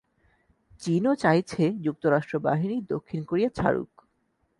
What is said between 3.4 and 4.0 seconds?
ছাড়ুক।